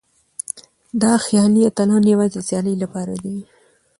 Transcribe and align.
دا 1.01 1.13
خيالي 1.25 1.61
اتلان 1.69 2.03
يوازې 2.13 2.31
د 2.41 2.45
سيالۍ 2.47 2.75
لپاره 2.83 3.13
دي. 3.23 3.37